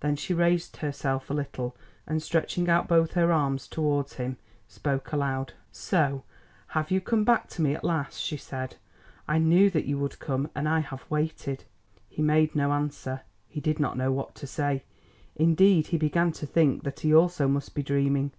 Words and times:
Then 0.00 0.16
she 0.16 0.34
raised 0.34 0.76
herself 0.76 1.30
a 1.30 1.32
little 1.32 1.74
and 2.06 2.22
stretching 2.22 2.68
out 2.68 2.86
both 2.88 3.12
her 3.12 3.32
arms 3.32 3.66
towards 3.66 4.16
him, 4.16 4.36
spoke 4.68 5.12
aloud. 5.14 5.54
"So 5.70 6.24
have 6.76 6.90
you 6.90 6.98
have 6.98 7.06
come 7.06 7.24
back 7.24 7.48
to 7.48 7.62
me 7.62 7.74
at 7.74 7.82
last," 7.82 8.18
she 8.20 8.36
said. 8.36 8.76
"I 9.26 9.38
knew 9.38 9.70
that 9.70 9.86
you 9.86 9.96
would 9.96 10.18
come 10.18 10.50
and 10.54 10.68
I 10.68 10.80
have 10.80 11.06
waited." 11.10 11.64
He 12.10 12.20
made 12.20 12.54
no 12.54 12.70
answer, 12.70 13.22
he 13.48 13.62
did 13.62 13.80
not 13.80 13.96
know 13.96 14.12
what 14.12 14.34
to 14.34 14.46
say; 14.46 14.84
indeed 15.36 15.86
he 15.86 15.96
began 15.96 16.32
to 16.32 16.44
think 16.44 16.82
that 16.82 17.00
he 17.00 17.14
also 17.14 17.48
must 17.48 17.74
be 17.74 17.82
dreaming. 17.82 18.32